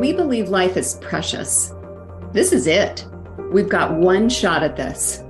We 0.00 0.14
believe 0.14 0.48
life 0.48 0.78
is 0.78 0.94
precious. 1.02 1.74
This 2.32 2.54
is 2.54 2.66
it. 2.66 3.06
We've 3.52 3.68
got 3.68 3.98
one 3.98 4.30
shot 4.30 4.62
at 4.62 4.74
this. 4.74 5.22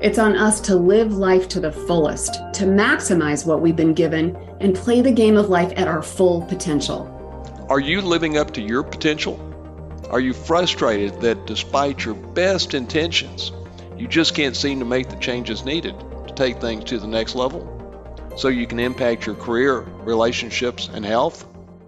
It's 0.00 0.18
on 0.18 0.34
us 0.34 0.62
to 0.62 0.76
live 0.76 1.12
life 1.12 1.46
to 1.48 1.60
the 1.60 1.70
fullest, 1.70 2.36
to 2.54 2.64
maximize 2.64 3.44
what 3.44 3.60
we've 3.60 3.76
been 3.76 3.92
given, 3.92 4.34
and 4.60 4.74
play 4.74 5.02
the 5.02 5.12
game 5.12 5.36
of 5.36 5.50
life 5.50 5.74
at 5.76 5.88
our 5.88 6.00
full 6.02 6.40
potential. 6.46 7.06
Are 7.68 7.80
you 7.80 8.00
living 8.00 8.38
up 8.38 8.54
to 8.54 8.62
your 8.62 8.82
potential? 8.82 9.38
Are 10.08 10.20
you 10.20 10.32
frustrated 10.32 11.20
that 11.20 11.46
despite 11.46 12.06
your 12.06 12.14
best 12.14 12.72
intentions, 12.72 13.52
you 13.98 14.08
just 14.08 14.34
can't 14.34 14.56
seem 14.56 14.78
to 14.78 14.86
make 14.86 15.10
the 15.10 15.16
changes 15.16 15.66
needed 15.66 16.02
to 16.26 16.32
take 16.32 16.62
things 16.62 16.84
to 16.84 16.98
the 16.98 17.06
next 17.06 17.34
level 17.34 17.68
so 18.38 18.48
you 18.48 18.66
can 18.66 18.80
impact 18.80 19.26
your 19.26 19.34
career, 19.34 19.80
relationships, 19.80 20.88
and 20.94 21.04
health? 21.04 21.46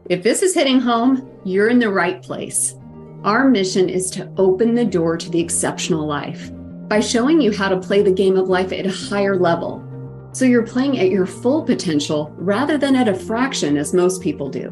If 0.09 0.23
this 0.23 0.43
is 0.43 0.55
hitting 0.55 0.79
home, 0.79 1.29
you're 1.45 1.69
in 1.69 1.81
the 1.81 1.91
right 1.91 2.23
place. 2.23 2.77
Our 3.25 3.49
mission 3.49 3.89
is 3.89 4.09
to 4.11 4.33
open 4.37 4.75
the 4.75 4.85
door 4.85 5.17
to 5.17 5.29
the 5.29 5.41
exceptional 5.41 6.07
life 6.07 6.53
by 6.87 7.01
showing 7.01 7.41
you 7.41 7.51
how 7.51 7.69
to 7.69 7.81
play 7.81 8.03
the 8.03 8.13
game 8.13 8.37
of 8.37 8.49
life 8.49 8.71
at 8.71 8.87
a 8.87 8.91
higher 8.91 9.37
level. 9.37 9.83
So 10.31 10.45
you're 10.45 10.65
playing 10.65 11.01
at 11.01 11.11
your 11.11 11.27
full 11.27 11.65
potential 11.65 12.33
rather 12.37 12.79
than 12.79 12.95
at 12.95 13.09
a 13.09 13.15
fraction 13.15 13.77
as 13.77 13.93
most 13.93 14.23
people 14.23 14.49
do. 14.49 14.71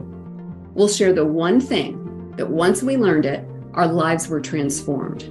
We'll 0.75 0.87
share 0.87 1.12
the 1.12 1.27
one 1.27 1.61
thing 1.61 2.33
that 2.37 2.51
once 2.51 2.84
we 2.84 2.97
learned 2.97 3.27
it, 3.27 3.45
our 3.73 3.89
lives 3.89 4.28
were 4.28 4.41
transformed. 4.41 5.25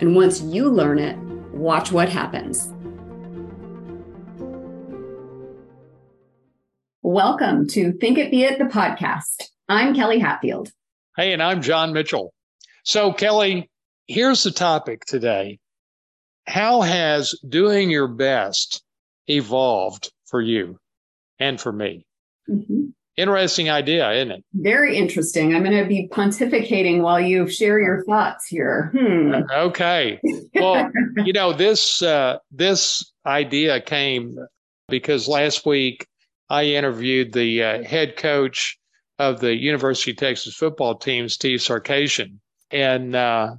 And 0.00 0.14
once 0.14 0.42
you 0.42 0.68
learn 0.68 0.98
it, 0.98 1.16
watch 1.54 1.92
what 1.92 2.10
happens. 2.10 2.74
Welcome 7.12 7.66
to 7.70 7.90
Think 7.94 8.18
It 8.18 8.30
Be 8.30 8.44
It, 8.44 8.60
the 8.60 8.66
podcast. 8.66 9.48
I'm 9.68 9.96
Kelly 9.96 10.20
Hatfield. 10.20 10.70
Hey, 11.16 11.32
and 11.32 11.42
I'm 11.42 11.60
John 11.60 11.92
Mitchell. 11.92 12.32
So, 12.84 13.12
Kelly, 13.12 13.68
here's 14.06 14.44
the 14.44 14.52
topic 14.52 15.04
today. 15.06 15.58
How 16.46 16.82
has 16.82 17.34
doing 17.48 17.90
your 17.90 18.06
best 18.06 18.84
evolved 19.26 20.12
for 20.26 20.40
you 20.40 20.78
and 21.40 21.60
for 21.60 21.72
me? 21.72 22.06
Mm-hmm. 22.48 22.90
Interesting 23.16 23.70
idea, 23.70 24.08
isn't 24.12 24.30
it? 24.30 24.44
Very 24.54 24.96
interesting. 24.96 25.52
I'm 25.52 25.64
going 25.64 25.82
to 25.82 25.88
be 25.88 26.08
pontificating 26.12 27.00
while 27.00 27.18
you 27.18 27.48
share 27.48 27.80
your 27.80 28.04
thoughts 28.04 28.46
here. 28.46 28.92
Hmm. 28.96 29.34
Okay. 29.52 30.20
Well, 30.54 30.92
you 31.24 31.32
know 31.32 31.54
this 31.54 32.02
uh, 32.02 32.38
this 32.52 33.12
idea 33.26 33.80
came 33.80 34.38
because 34.88 35.26
last 35.26 35.66
week 35.66 36.06
I 36.50 36.64
interviewed 36.64 37.32
the 37.32 37.62
uh, 37.62 37.82
head 37.84 38.16
coach 38.16 38.76
of 39.20 39.38
the 39.40 39.54
University 39.54 40.10
of 40.10 40.16
Texas 40.16 40.56
football 40.56 40.96
team, 40.96 41.28
Steve 41.28 41.60
Sarkisian, 41.60 42.40
and 42.70 43.14
uh, 43.14 43.54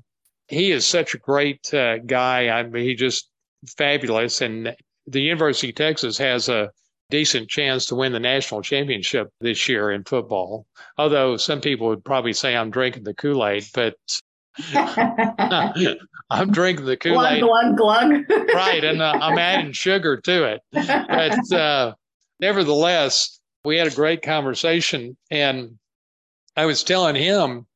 he 0.50 0.72
is 0.72 0.86
such 0.86 1.16
a 1.16 1.18
great 1.18 1.74
uh, 1.74 2.00
guy. 2.00 2.50
I 2.50 2.64
mean, 2.64 2.84
he 2.84 2.96
just 2.96 3.30
fabulous. 3.78 4.42
And 4.42 4.76
the 5.08 5.22
University 5.22 5.70
of 5.70 5.76
Texas 5.76 6.18
has 6.18 6.50
a 6.50 6.70
decent 7.10 7.50
chance 7.50 7.86
to 7.88 7.96
win 7.96 8.12
the 8.12 8.20
national 8.20 8.62
championship 8.62 9.30
this 9.40 9.70
year 9.70 9.92
in 9.92 10.04
football. 10.04 10.66
Although 10.98 11.38
some 11.38 11.62
people 11.62 11.88
would 11.88 12.04
probably 12.04 12.34
say 12.34 12.56
I'm 12.56 12.72
drinking 12.72 13.04
the 13.04 13.14
Kool 13.14 13.46
Aid, 13.46 13.66
but 13.74 13.96
I'm 16.30 16.52
drinking 16.52 16.86
the 16.86 16.98
Kool 16.98 17.26
Aid. 17.26 17.42
Glug, 17.42 17.78
glug, 17.78 18.28
glug. 18.28 18.50
right. 18.54 18.84
And 18.84 19.02
uh, 19.02 19.14
I'm 19.22 19.38
adding 19.38 19.72
sugar 19.72 20.18
to 20.18 20.44
it. 20.46 20.62
But 20.74 21.54
uh, 21.54 21.94
nevertheless, 22.42 23.40
we 23.64 23.78
had 23.78 23.88
a 23.88 23.96
great 23.96 24.24
conversation. 24.24 25.16
And 25.30 25.78
I 26.58 26.66
was 26.66 26.84
telling 26.84 27.16
him 27.16 27.68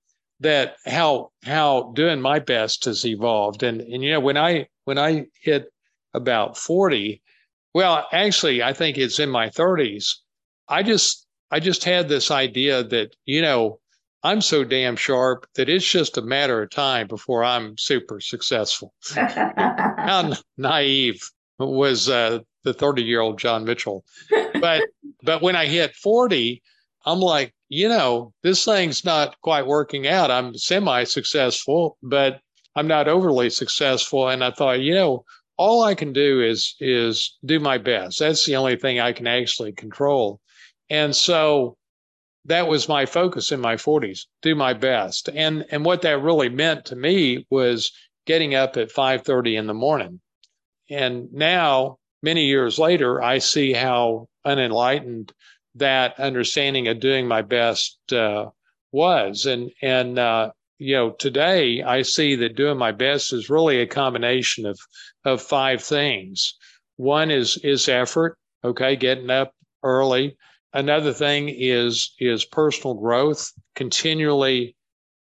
that 0.41 0.75
how 0.85 1.31
how 1.44 1.94
doing 1.95 2.19
my 2.19 2.39
best 2.39 2.86
has 2.86 3.05
evolved. 3.05 3.63
And 3.63 3.81
and 3.81 4.03
you 4.03 4.11
know, 4.11 4.20
when 4.20 4.37
I 4.37 4.67
when 4.83 4.98
I 4.98 5.26
hit 5.42 5.71
about 6.14 6.58
40, 6.58 7.21
well, 7.73 8.08
actually 8.11 8.61
I 8.61 8.73
think 8.73 8.98
it's 8.98 9.20
in 9.20 9.30
my 9.30 9.49
30s, 9.49 10.15
I 10.67 10.83
just 10.83 11.26
I 11.52 11.59
just 11.59 11.83
had 11.83 12.09
this 12.09 12.32
idea 12.32 12.83
that, 12.83 13.15
you 13.26 13.42
know, 13.42 13.80
I'm 14.23 14.42
so 14.42 14.64
damn 14.64 14.95
sharp 14.95 15.47
that 15.55 15.70
it's 15.70 15.89
just 15.89 16.17
a 16.17 16.21
matter 16.21 16.64
of 16.64 16.71
time 16.71 17.08
before 17.08 17.43
I'm 17.43 17.77
super 17.77 18.20
successful. 18.20 18.93
How 19.14 20.33
naive 20.58 21.21
was 21.59 22.09
uh, 22.09 22.39
the 22.64 22.73
30 22.73 23.03
year 23.03 23.21
old 23.21 23.37
John 23.37 23.65
Mitchell. 23.65 24.03
But 24.65 24.81
but 25.21 25.43
when 25.43 25.55
I 25.55 25.67
hit 25.67 25.95
40, 25.95 26.59
I'm 27.05 27.20
like, 27.20 27.53
you 27.70 27.87
know, 27.87 28.33
this 28.42 28.65
thing's 28.65 29.05
not 29.05 29.39
quite 29.42 29.67
working 29.67 30.08
out. 30.08 30.31
I'm 30.31 30.58
semi 30.58 31.03
successful, 31.03 31.98
but 32.02 32.39
I'm 32.76 32.87
not 32.87 33.08
overly 33.08 33.52
successful. 33.52 34.27
And 34.27 34.43
I 34.43 34.49
thought, 34.49 34.80
you 34.80 34.95
know, 34.95 35.23
all 35.55 35.83
I 35.83 35.93
can 35.93 36.14
do 36.14 36.42
is 36.42 36.73
is 36.80 37.37
do 37.45 37.59
my 37.59 37.77
best. 37.77 38.17
That's 38.17 38.43
the 38.48 38.55
only 38.55 38.76
thing 38.76 38.99
I 38.99 39.11
can 39.11 39.27
actually 39.27 39.71
control. 39.71 40.39
And 40.89 41.15
so 41.15 41.77
that 42.45 42.67
was 42.67 42.89
my 42.89 43.05
focus 43.05 43.52
in 43.52 43.59
my 43.61 43.76
40s, 43.76 44.21
do 44.42 44.55
my 44.55 44.73
best. 44.73 45.30
And 45.30 45.64
and 45.70 45.86
what 45.86 46.02
that 46.02 46.23
really 46.23 46.49
meant 46.49 46.86
to 46.86 46.95
me 46.95 47.45
was 47.52 47.92
getting 48.26 48.55
up 48.55 48.77
at 48.77 48.89
5:30 48.92 49.58
in 49.58 49.67
the 49.67 49.76
morning. 49.76 50.21
And 50.89 51.32
now, 51.32 51.97
many 52.23 52.45
years 52.45 52.80
later, 52.80 53.21
I 53.21 53.37
see 53.37 53.73
how 53.73 54.27
unenlightened 54.45 55.33
that 55.76 56.20
understanding 56.20 56.88
of 56.88 57.00
doing 57.00 57.28
my 57.28 57.42
best 57.42 58.00
uh, 58.14 58.50
was. 58.92 59.45
And 59.45 59.72
and 59.82 60.17
uh, 60.17 60.52
you 60.78 60.95
know, 60.95 61.11
today 61.11 61.82
I 61.83 62.02
see 62.02 62.36
that 62.36 62.56
doing 62.56 62.78
my 62.78 62.92
best 62.92 63.33
is 63.33 63.50
really 63.50 63.82
a 63.82 63.88
combination 63.88 64.66
of 64.66 64.80
of 65.23 65.42
five 65.42 65.83
things. 65.83 66.56
One 66.98 67.32
is 67.32 67.58
is 67.58 67.89
effort. 67.89 68.38
Okay, 68.64 68.95
getting 68.95 69.30
up 69.30 69.54
early. 69.83 70.38
Another 70.73 71.14
thing 71.14 71.50
is 71.50 72.14
is 72.20 72.45
personal 72.45 72.95
growth, 72.95 73.52
continually 73.76 74.76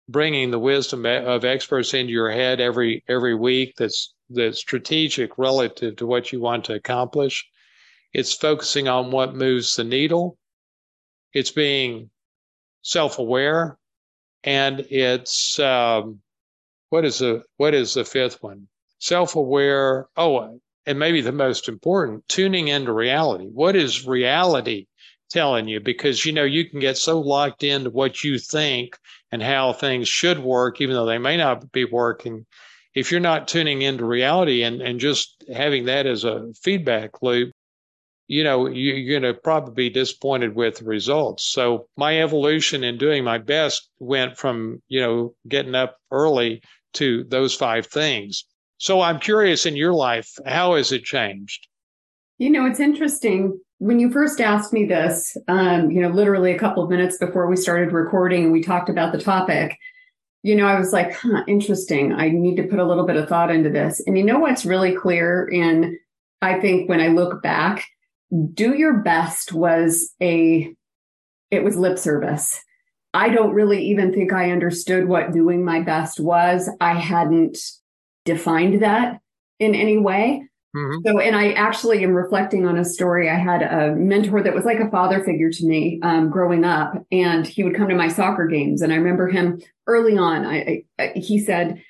bringing 0.09 0.51
the 0.51 0.59
wisdom 0.59 1.05
of 1.05 1.45
experts 1.45 1.93
into 1.95 2.13
your 2.13 2.31
head 2.31 2.61
every 2.61 3.03
every 3.09 3.35
week. 3.35 3.75
That's 3.77 4.15
that's 4.31 4.59
strategic 4.59 5.39
relative 5.39 5.97
to 5.97 6.07
what 6.07 6.33
you 6.33 6.41
want 6.41 6.65
to 6.67 6.75
accomplish. 6.75 7.45
It's 8.13 8.35
focusing 8.35 8.89
on 8.89 9.11
what 9.11 9.35
moves 9.35 9.77
the 9.77 9.85
needle. 9.85 10.39
It's 11.33 11.51
being 11.51 12.11
self 12.83 13.19
aware. 13.19 13.79
And 14.45 14.81
it's, 14.91 15.59
um, 15.59 16.21
what 16.91 17.05
is 17.05 17.19
the, 17.19 17.43
what 17.57 17.75
is 17.75 17.95
the 17.95 18.05
fifth 18.05 18.43
one? 18.43 18.69
Self 18.99 19.37
aware. 19.37 20.07
Oh, 20.17 20.61
and 20.87 20.99
maybe 20.99 21.21
the 21.21 21.33
most 21.33 21.69
important, 21.69 22.27
tuning 22.29 22.69
into 22.69 22.93
reality. 22.93 23.47
What 23.47 23.75
is 23.75 24.07
reality 24.07 24.87
telling 25.31 25.67
you? 25.67 25.81
Because, 25.81 26.25
you 26.25 26.33
know, 26.33 26.45
you 26.45 26.71
can 26.71 26.79
get 26.79 26.97
so 26.97 27.21
locked 27.21 27.65
into 27.65 27.91
what 27.91 28.23
you 28.23 28.39
think 28.39 28.97
and 29.33 29.43
how 29.43 29.73
things 29.73 30.09
should 30.09 30.39
work, 30.39 30.81
even 30.81 30.95
though 30.95 31.07
they 31.07 31.19
may 31.19 31.37
not 31.37 31.73
be 31.73 31.85
working. 31.85 32.47
If 32.95 33.11
you're 33.11 33.21
not 33.21 33.49
tuning 33.49 33.83
into 33.83 34.07
reality 34.07 34.63
and, 34.63 34.81
and 34.81 35.01
just 35.01 35.45
having 35.53 35.87
that 35.87 36.07
as 36.07 36.25
a 36.25 36.53
feedback 36.63 37.21
loop, 37.21 37.53
you 38.29 38.43
know, 38.43 38.67
you're 38.67 39.21
going 39.21 39.33
to 39.33 39.41
probably 39.41 39.75
be 39.75 39.91
disappointed 39.91 40.55
with 40.55 40.83
results. 40.83 41.45
So 41.45 41.89
my 41.97 42.21
evolution 42.21 42.83
in 42.83 42.99
doing 42.99 43.23
my 43.23 43.39
best 43.39 43.89
went 43.99 44.37
from, 44.37 44.83
you 44.89 45.01
know, 45.01 45.35
getting 45.49 45.75
up 45.75 45.99
early 46.11 46.63
to 46.95 47.25
those 47.25 47.55
five 47.55 47.87
things. 47.87 48.45
So 48.79 49.01
I'm 49.01 49.21
curious 49.21 49.65
in 49.65 49.77
your 49.77 49.95
life, 49.95 50.31
how 50.45 50.75
has 50.75 50.93
it 50.93 51.05
changed? 51.05 51.69
You 52.39 52.51
know, 52.51 52.67
it's 52.67 52.81
interesting. 52.81 53.59
When 53.79 54.01
you 54.01 54.11
first 54.11 54.41
asked 54.41 54.73
me 54.73 54.87
this, 54.87 55.37
um, 55.49 55.91
you 55.91 56.01
know, 56.03 56.09
literally 56.09 56.53
a 56.53 56.59
couple 56.59 56.83
of 56.83 56.91
minutes 56.91 57.19
before 57.19 57.47
we 57.47 57.57
started 57.57 57.93
recording, 57.93 58.51
we 58.51 58.63
talked 58.63 58.91
about 58.91 59.13
the 59.13 59.21
topic. 59.21 59.79
You 60.43 60.55
know, 60.55 60.67
I 60.67 60.79
was 60.79 60.93
like, 60.93 61.15
huh, 61.15 61.45
interesting. 61.47 62.13
I 62.13 62.29
need 62.29 62.57
to 62.57 62.65
put 62.65 62.79
a 62.79 62.85
little 62.85 63.07
bit 63.07 63.17
of 63.17 63.29
thought 63.29 63.51
into 63.51 63.71
this. 63.71 64.03
And 64.07 64.19
you 64.19 64.25
know 64.25 64.39
what's 64.39 64.67
really 64.67 64.95
clear? 64.95 65.49
And 65.53 65.97
I 66.43 66.61
think 66.61 66.89
when 66.89 67.01
I 67.01 67.09
look 67.09 67.43
back, 67.43 67.87
do 68.53 68.75
your 68.75 68.99
best 68.99 69.53
was 69.53 70.13
a 70.23 70.73
it 71.51 71.63
was 71.63 71.77
lip 71.77 71.99
service. 71.99 72.61
I 73.15 73.31
don't 73.31 73.55
really 73.55 73.83
even 73.87 74.13
think 74.13 74.33
i 74.33 74.51
understood 74.51 75.09
what 75.09 75.33
doing 75.33 75.65
my 75.65 75.81
best 75.81 76.21
was. 76.21 76.69
I 76.81 76.95
hadn't 76.95 77.59
defined 78.25 78.83
that 78.83 79.21
in 79.59 79.75
any 79.75 79.99
way. 79.99 80.43
Mm-hmm. 80.77 81.07
so 81.07 81.21
and 81.21 81.35
i 81.35 81.53
actually 81.53 82.05
am 82.05 82.11
reflecting 82.11 82.67
on 82.67 82.77
a 82.77 82.85
story 82.85 83.31
i 83.31 83.37
had 83.37 83.63
a 83.63 83.95
mentor 83.95 84.43
that 84.43 84.55
was 84.55 84.67
like 84.67 84.79
a 84.79 84.91
father 84.91 85.25
figure 85.25 85.49
to 85.49 85.67
me 85.67 85.99
um, 86.03 86.29
growing 86.29 86.65
up 86.65 86.93
and 87.11 87.47
he 87.47 87.65
would 87.65 87.75
come 87.75 87.89
to 87.89 87.95
my 87.95 88.09
soccer 88.09 88.47
games. 88.47 88.83
And 88.83 88.93
i 88.93 88.97
remember 88.97 89.29
him 89.29 89.63
early 89.87 90.19
on 90.19 90.45
I, 90.45 90.83
I 90.99 91.13
he 91.15 91.39
said 91.39 91.81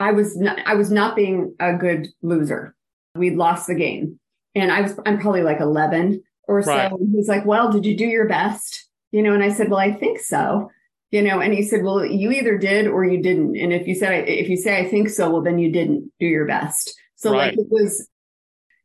i 0.00 0.12
was 0.12 0.36
not, 0.36 0.58
i 0.66 0.74
was 0.74 0.90
not 0.90 1.16
being 1.16 1.54
a 1.60 1.72
good 1.74 2.08
loser. 2.20 2.74
We'd 3.14 3.36
lost 3.36 3.68
the 3.68 3.74
game 3.74 4.20
and 4.56 4.72
I 4.72 4.80
was, 4.80 4.98
I'm 5.04 5.20
probably 5.20 5.42
like 5.42 5.60
11 5.60 6.22
or 6.48 6.62
so. 6.62 6.74
Right. 6.74 6.92
He's 7.12 7.28
like, 7.28 7.44
well, 7.44 7.70
did 7.70 7.84
you 7.84 7.96
do 7.96 8.06
your 8.06 8.26
best? 8.26 8.88
You 9.12 9.22
know, 9.22 9.34
and 9.34 9.42
I 9.42 9.52
said, 9.52 9.70
well, 9.70 9.78
I 9.78 9.92
think 9.92 10.18
so. 10.18 10.70
You 11.10 11.22
know, 11.22 11.40
and 11.40 11.54
he 11.54 11.62
said, 11.62 11.84
well, 11.84 12.04
you 12.04 12.32
either 12.32 12.58
did 12.58 12.86
or 12.88 13.04
you 13.04 13.22
didn't. 13.22 13.56
And 13.56 13.72
if 13.72 13.86
you 13.86 13.94
said, 13.94 14.28
if 14.28 14.48
you 14.48 14.56
say, 14.56 14.78
I 14.78 14.88
think 14.88 15.10
so, 15.10 15.30
well, 15.30 15.42
then 15.42 15.58
you 15.58 15.70
didn't 15.70 16.10
do 16.18 16.26
your 16.26 16.46
best. 16.46 16.92
So 17.14 17.32
right. 17.32 17.56
like 17.56 17.58
it 17.58 17.66
was, 17.70 18.08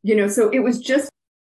you 0.02 0.14
know, 0.14 0.28
so 0.28 0.50
it 0.50 0.60
was 0.60 0.78
just, 0.78 1.10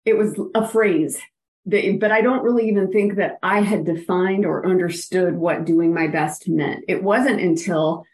it 0.04 0.16
was 0.16 0.38
a 0.54 0.66
phrase 0.66 1.18
that, 1.66 1.98
but 1.98 2.12
I 2.12 2.20
don't 2.20 2.44
really 2.44 2.68
even 2.68 2.92
think 2.92 3.16
that 3.16 3.38
I 3.42 3.60
had 3.60 3.84
defined 3.84 4.44
or 4.44 4.66
understood 4.66 5.34
what 5.34 5.64
doing 5.64 5.94
my 5.94 6.06
best 6.06 6.48
meant. 6.48 6.84
It 6.86 7.02
wasn't 7.02 7.40
until 7.40 8.04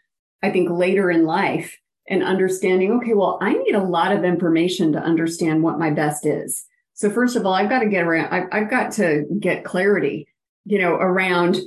I 0.41 0.49
think 0.49 0.69
later 0.69 1.11
in 1.11 1.25
life 1.25 1.77
and 2.09 2.23
understanding, 2.23 2.91
okay, 2.91 3.13
well, 3.13 3.37
I 3.41 3.53
need 3.53 3.75
a 3.75 3.83
lot 3.83 4.11
of 4.11 4.23
information 4.23 4.91
to 4.93 4.99
understand 4.99 5.63
what 5.63 5.79
my 5.79 5.91
best 5.91 6.25
is. 6.25 6.65
So 6.93 7.09
first 7.09 7.35
of 7.35 7.45
all, 7.45 7.53
I've 7.53 7.69
got 7.69 7.79
to 7.79 7.89
get 7.89 8.03
around, 8.03 8.33
I've, 8.33 8.47
I've 8.51 8.69
got 8.69 8.91
to 8.93 9.25
get 9.39 9.63
clarity, 9.63 10.27
you 10.65 10.79
know, 10.79 10.95
around 10.95 11.57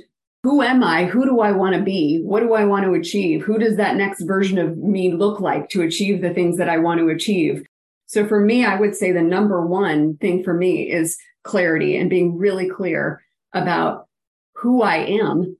who 0.43 0.61
am 0.61 0.83
I? 0.83 1.05
Who 1.05 1.23
do 1.25 1.39
I 1.39 1.53
want 1.53 1.75
to 1.75 1.81
be? 1.81 2.21
What 2.21 2.41
do 2.41 2.53
I 2.53 2.65
want 2.65 2.83
to 2.83 2.93
achieve? 2.93 3.43
Who 3.43 3.57
does 3.57 3.77
that 3.77 3.95
next 3.95 4.21
version 4.23 4.57
of 4.59 4.77
me 4.77 5.13
look 5.13 5.39
like 5.39 5.69
to 5.69 5.81
achieve 5.81 6.21
the 6.21 6.33
things 6.33 6.57
that 6.57 6.67
I 6.67 6.77
want 6.77 6.99
to 6.99 7.07
achieve? 7.07 7.65
So 8.07 8.27
for 8.27 8.41
me, 8.41 8.65
I 8.65 8.77
would 8.77 8.95
say 8.95 9.13
the 9.13 9.21
number 9.21 9.65
one 9.65 10.17
thing 10.17 10.43
for 10.43 10.53
me 10.53 10.91
is 10.91 11.17
clarity 11.43 11.95
and 11.95 12.09
being 12.09 12.37
really 12.37 12.69
clear 12.69 13.23
about 13.53 14.07
who 14.55 14.81
I 14.81 14.97
am 14.97 15.57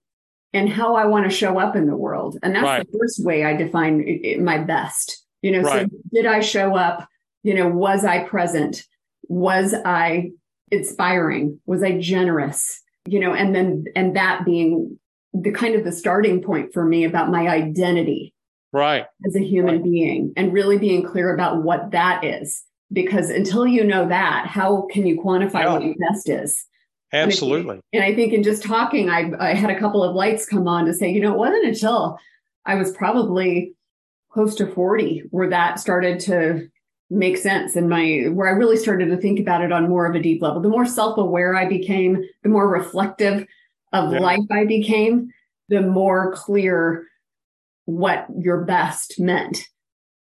and 0.54 0.70
how 0.70 0.96
I 0.96 1.06
want 1.06 1.30
to 1.30 1.36
show 1.36 1.60
up 1.60 1.76
in 1.76 1.88
the 1.88 1.96
world. 1.96 2.38
And 2.44 2.56
that's 2.56 2.64
right. 2.64 2.92
the 2.92 3.00
first 3.00 3.24
way 3.24 3.44
I 3.44 3.56
define 3.56 4.06
my 4.40 4.60
best. 4.60 5.26
You 5.42 5.52
know, 5.52 5.62
right. 5.62 5.90
so 5.90 5.98
did 6.14 6.26
I 6.26 6.40
show 6.40 6.76
up? 6.76 7.08
You 7.44 7.56
know, 7.56 7.68
was 7.68 8.06
I 8.06 8.24
present? 8.24 8.84
Was 9.28 9.74
I 9.74 10.32
inspiring? 10.72 11.60
Was 11.66 11.84
I 11.84 12.00
generous? 12.00 12.82
You 13.06 13.20
know, 13.20 13.34
and 13.34 13.54
then, 13.54 13.86
and 13.96 14.16
that 14.16 14.46
being 14.46 15.00
the 15.34 15.52
kind 15.52 15.76
of 15.76 15.84
the 15.84 15.92
starting 15.92 16.42
point 16.42 16.74
for 16.74 16.86
me 16.86 17.04
about 17.04 17.30
my 17.30 17.48
identity. 17.48 18.34
Right. 18.72 19.06
As 19.28 19.36
a 19.36 19.44
human 19.44 19.76
right. 19.76 19.84
being 19.84 20.34
and 20.38 20.54
really 20.54 20.78
being 20.78 21.04
clear 21.04 21.34
about 21.34 21.64
what 21.64 21.92
that 21.92 22.24
is. 22.24 22.64
Because 22.92 23.30
until 23.30 23.66
you 23.66 23.84
know 23.84 24.08
that, 24.08 24.46
how 24.48 24.88
can 24.92 25.06
you 25.06 25.20
quantify 25.20 25.64
yeah. 25.64 25.74
what 25.74 25.84
your 25.84 25.96
best 26.10 26.30
is? 26.30 26.66
Absolutely. 27.14 27.80
And 27.94 28.04
I, 28.04 28.16
think 28.16 28.34
in 28.34 28.42
just 28.42 28.64
talking, 28.64 29.10
I, 29.10 29.32
I 29.40 29.54
had 29.54 29.70
a 29.70 29.80
couple 29.80 30.04
of 30.04 30.16
lights 30.16 30.48
come 30.48 30.68
on 30.68 30.86
to 30.86 30.94
say, 30.94 31.12
you 31.12 31.22
know, 31.22 31.34
it 31.34 31.38
wasn't 31.38 31.66
until 31.66 32.18
I 32.66 32.76
was 32.76 32.92
probably 32.92 33.76
close 34.32 34.56
to 34.56 34.68
40 34.68 35.26
where 35.30 35.50
that 35.50 35.80
started 35.80 36.20
to 36.22 36.68
make 37.12 37.38
sense 37.38 37.76
and 37.76 37.88
my 37.88 38.24
where 38.32 38.48
I 38.48 38.52
really 38.52 38.78
started 38.78 39.10
to 39.10 39.18
think 39.18 39.40
about 39.40 39.64
it 39.64 39.72
on 39.72 39.88
more 39.88 40.08
of 40.08 40.16
a 40.16 40.22
deep 40.22 40.42
level. 40.42 40.62
The 40.62 40.70
more 40.70 40.88
self-aware 40.88 41.56
I 41.56 41.68
became, 41.68 42.24
the 42.42 42.50
more 42.50 42.68
reflective 42.68 43.46
of 43.92 44.12
yeah. 44.12 44.20
life 44.20 44.40
I 44.52 44.66
became, 44.66 45.32
the 45.70 45.82
more 45.82 46.34
clear 46.34 47.06
what 47.86 48.26
your 48.40 48.64
best 48.66 49.20
meant. 49.20 49.68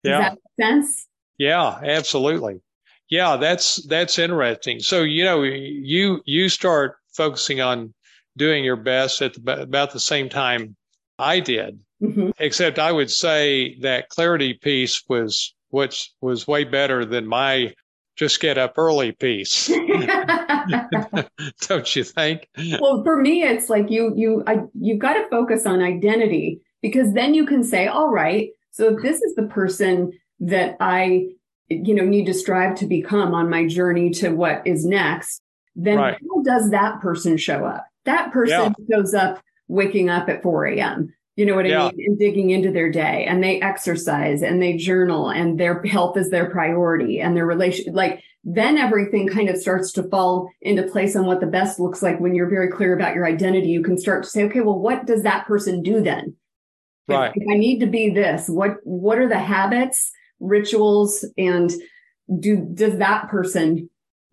Does 0.03 0.19
that 0.19 0.31
make 0.31 0.68
sense? 0.68 1.07
Yeah, 1.38 1.80
absolutely. 1.83 2.62
Yeah, 3.09 3.38
that's 3.38 3.85
that's 3.88 4.19
interesting. 4.19 4.79
So 4.79 5.01
you 5.01 5.23
know, 5.23 5.44
you 5.44 6.21
you 6.25 6.50
start 6.50 6.97
focusing 7.13 7.59
on 7.59 7.94
doing 8.38 8.63
your 8.63 8.75
best 8.75 9.21
at 9.21 9.33
the, 9.33 9.61
about 9.61 9.91
the 9.91 10.00
same 10.00 10.29
time 10.29 10.75
I 11.17 11.39
did. 11.39 11.79
Mm-hmm. 12.01 12.29
Except 12.39 12.79
I 12.79 12.91
would 12.91 13.11
say 13.11 13.77
that 13.81 14.09
clarity 14.09 14.53
piece 14.53 15.03
was 15.09 15.53
which 15.69 16.11
was 16.21 16.47
way 16.47 16.63
better 16.63 17.06
than 17.06 17.27
my 17.27 17.73
just 18.15 18.41
get 18.41 18.57
up 18.57 18.73
early 18.77 19.12
piece. 19.12 19.67
Don't 21.67 21.95
you 21.95 22.03
think? 22.03 22.47
Well, 22.79 23.03
for 23.03 23.21
me, 23.21 23.44
it's 23.44 23.69
like 23.69 23.89
you 23.89 24.13
you 24.15 24.44
I, 24.45 24.59
you've 24.79 25.00
got 25.00 25.13
to 25.13 25.27
focus 25.29 25.65
on 25.65 25.81
identity 25.81 26.62
because 26.81 27.13
then 27.13 27.33
you 27.33 27.45
can 27.45 27.63
say, 27.63 27.88
all 27.88 28.09
right, 28.09 28.50
so 28.71 28.95
if 28.95 29.01
this 29.01 29.21
is 29.21 29.35
the 29.35 29.47
person 29.47 30.12
that 30.41 30.77
I 30.79 31.29
you 31.69 31.94
know 31.94 32.06
need 32.06 32.25
to 32.25 32.33
strive 32.33 32.75
to 32.75 32.86
become 32.86 33.33
on 33.33 33.50
my 33.50 33.68
journey 33.68 34.10
to 34.10 34.30
what 34.30 34.66
is 34.66 34.86
next 34.86 35.42
then 35.75 35.98
right. 35.98 36.18
how 36.21 36.42
does 36.42 36.71
that 36.71 37.00
person 37.00 37.38
show 37.38 37.66
up 37.66 37.86
that 38.06 38.31
person 38.31 38.74
yeah. 38.77 38.95
shows 38.95 39.13
up 39.13 39.42
waking 39.68 40.10
up 40.10 40.30
at 40.30 40.42
4 40.42 40.68
a.m 40.68 41.13
you 41.36 41.45
know 41.45 41.56
what 41.56 41.66
i 41.66 41.69
yeah. 41.69 41.89
mean 41.89 42.06
and 42.07 42.19
digging 42.19 42.50
into 42.50 42.71
their 42.71 42.92
day 42.92 43.25
and 43.25 43.44
they 43.44 43.62
exercise 43.62 44.42
and 44.42 44.62
they 44.62 44.77
journal 44.77 45.30
and 45.30 45.60
their 45.60 45.81
health 45.83 46.18
is 46.18 46.30
their 46.30 46.50
priority 46.50 47.21
and 47.21 47.36
their 47.36 47.45
relation 47.45 47.94
like 47.94 48.24
then 48.44 48.77
everything 48.77 49.27
kind 49.27 49.50
of 49.50 49.57
starts 49.57 49.92
to 49.92 50.04
fall 50.04 50.50
into 50.62 50.83
place 50.83 51.15
on 51.15 51.25
what 51.25 51.39
the 51.39 51.45
best 51.45 51.80
looks 51.80 52.01
like 52.01 52.19
when 52.19 52.33
you're 52.33 52.50
very 52.50 52.69
clear 52.69 52.94
about 52.94 53.13
your 53.13 53.27
identity 53.27 53.68
you 53.68 53.83
can 53.83 53.98
start 53.98 54.24
to 54.24 54.30
say 54.30 54.44
okay 54.44 54.62
well 54.62 54.80
what 54.80 55.06
does 55.06 55.24
that 55.24 55.45
person 55.45 55.83
do 55.83 56.01
then 56.01 56.36
right 57.07 57.31
if, 57.36 57.44
if 57.44 57.48
i 57.54 57.57
need 57.57 57.80
to 57.80 57.86
be 57.86 58.10
this 58.10 58.50
what 58.50 58.77
what 58.83 59.19
are 59.19 59.30
the 59.30 59.38
habits 59.38 60.12
rituals 60.39 61.25
and 61.38 61.71
do 62.39 62.69
does 62.74 62.97
that 62.97 63.30
person 63.30 63.89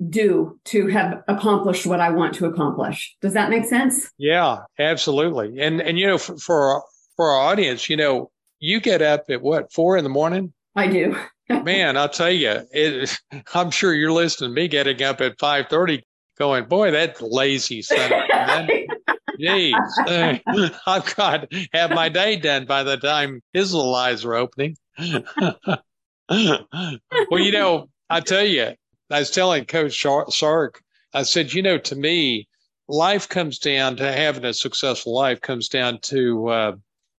do 0.08 0.58
to 0.66 0.88
have 0.88 1.22
accomplished 1.28 1.86
what 1.86 2.00
I 2.00 2.10
want 2.10 2.34
to 2.34 2.46
accomplish? 2.46 3.16
Does 3.22 3.32
that 3.32 3.50
make 3.50 3.64
sense? 3.64 4.10
Yeah, 4.18 4.58
absolutely. 4.78 5.60
And 5.60 5.80
and 5.80 5.98
you 5.98 6.06
know 6.06 6.18
for 6.18 6.36
for 6.36 6.70
our, 6.74 6.84
for 7.16 7.30
our 7.30 7.40
audience, 7.50 7.88
you 7.88 7.96
know, 7.96 8.30
you 8.58 8.80
get 8.80 9.02
up 9.02 9.24
at 9.30 9.42
what 9.42 9.72
four 9.72 9.96
in 9.96 10.04
the 10.04 10.10
morning? 10.10 10.52
I 10.74 10.88
do. 10.88 11.16
Man, 11.48 11.96
I'll 11.96 12.08
tell 12.08 12.30
you, 12.30 12.60
it, 12.72 13.16
I'm 13.54 13.70
sure 13.70 13.94
you're 13.94 14.12
listening 14.12 14.50
to 14.50 14.54
me 14.54 14.68
getting 14.68 15.02
up 15.02 15.20
at 15.20 15.38
five 15.38 15.68
thirty, 15.68 16.02
going, 16.38 16.64
boy, 16.64 16.90
that 16.90 17.20
lazy 17.22 17.82
son 17.82 18.10
Jeez, 19.40 20.70
I've 20.86 21.14
got 21.14 21.50
to 21.50 21.66
have 21.72 21.90
my 21.90 22.08
day 22.08 22.36
done 22.36 22.64
by 22.64 22.82
the 22.82 22.96
time 22.96 23.42
his 23.52 23.74
little 23.74 23.94
eyes 23.94 24.24
are 24.24 24.34
opening. 24.34 24.76
Well, 26.28 27.40
you 27.40 27.52
know, 27.52 27.88
I 28.10 28.20
tell 28.20 28.44
you, 28.44 28.72
I 29.10 29.18
was 29.18 29.30
telling 29.30 29.64
Coach 29.64 30.04
Sark, 30.30 30.82
I 31.14 31.22
said, 31.22 31.52
you 31.52 31.62
know, 31.62 31.78
to 31.78 31.96
me, 31.96 32.48
life 32.88 33.28
comes 33.28 33.58
down 33.58 33.96
to 33.96 34.12
having 34.12 34.44
a 34.44 34.52
successful 34.52 35.14
life 35.14 35.40
comes 35.40 35.68
down 35.68 36.00
to 36.02 36.48
uh, 36.48 36.72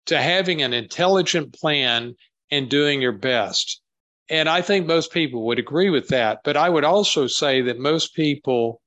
to 0.08 0.22
having 0.22 0.62
an 0.62 0.74
intelligent 0.74 1.54
plan 1.54 2.16
and 2.52 2.70
doing 2.70 3.02
your 3.02 3.14
best. 3.14 3.82
And 4.30 4.50
I 4.50 4.62
think 4.62 4.86
most 4.86 5.12
people 5.12 5.46
would 5.46 5.60
agree 5.60 5.90
with 5.90 6.10
that. 6.10 6.40
But 6.44 6.58
I 6.58 6.70
would 6.70 6.84
also 6.84 7.28
say 7.28 7.62
that 7.62 7.80
most 7.80 8.14
people 8.14 8.82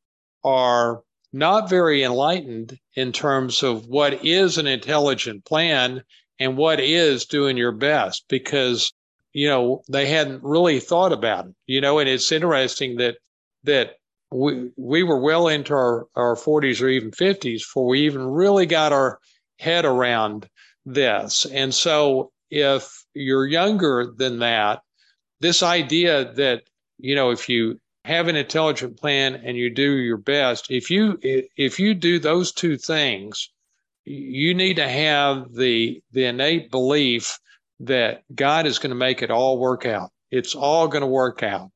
are 0.45 1.03
not 1.33 1.71
very 1.71 2.03
enlightened 2.03 2.79
in 2.95 3.13
terms 3.13 3.63
of 3.63 3.87
what 3.87 4.25
is 4.25 4.59
an 4.59 4.67
intelligent 4.67 5.45
plan 5.45 6.03
and 6.39 6.57
what 6.57 6.81
is 6.81 7.27
doing 7.27 7.57
your 7.57 7.73
best 7.73 8.25
because 8.29 8.93
you 9.33 9.49
know, 9.49 9.83
they 9.89 10.07
hadn't 10.07 10.43
really 10.43 10.81
thought 10.81 11.13
about 11.13 11.47
it, 11.47 11.55
you 11.67 11.81
know, 11.81 11.99
and 11.99 12.09
it's 12.09 12.33
interesting 12.33 12.97
that, 12.97 13.17
that 13.65 13.97
we, 14.33 14.71
we 14.77 15.03
were 15.03 15.21
well 15.21 15.49
into 15.49 15.75
our, 15.75 16.07
our 16.15 16.37
40s 16.37 16.83
or 16.83 16.89
even 16.89 17.11
50s 17.11 17.59
before 17.59 17.87
we 17.87 18.01
even 18.07 18.25
really 18.27 18.67
got 18.67 18.93
our 18.93 19.19
head 19.59 19.85
around 19.85 20.49
this. 20.87 21.47
And 21.47 21.75
so 21.75 22.33
if 22.51 23.05
you're 23.15 23.47
younger 23.47 24.13
than 24.17 24.39
that, 24.41 24.81
this 25.41 25.63
idea 25.63 26.33
that, 26.35 26.63
you 26.99 27.15
know, 27.15 27.31
if 27.31 27.49
you 27.49 27.81
have 28.05 28.29
an 28.29 28.37
intelligent 28.37 28.99
plan 28.99 29.35
and 29.45 29.57
you 29.57 29.71
do 29.71 29.97
your 29.97 30.17
best, 30.17 30.71
if 30.71 30.91
you, 30.91 31.19
if 31.23 31.79
you 31.79 31.95
do 31.95 32.19
those 32.19 32.53
two 32.53 32.77
things, 32.77 33.51
you 34.05 34.55
need 34.55 34.77
to 34.77 34.89
have 34.89 35.53
the, 35.53 36.03
the 36.13 36.25
innate 36.25 36.71
belief 36.71 37.39
that 37.81 38.23
God 38.35 38.67
is 38.67 38.79
going 38.79 38.91
to 38.91 38.97
make 38.97 39.23
it 39.23 39.31
all 39.31 39.59
work 39.59 39.87
out. 39.87 40.11
It's 40.31 40.55
all 40.55 40.89
going 40.89 41.03
to 41.03 41.07
work 41.07 41.43
out. 41.43 41.71